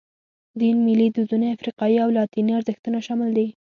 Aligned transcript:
دین، 0.59 0.77
ملي 0.87 1.07
دودونه، 1.15 1.45
افریقایي 1.55 1.97
او 2.03 2.09
لاتیني 2.17 2.51
ارزښتونه 2.59 2.97
شامل 3.07 3.29
دي. 3.37 3.47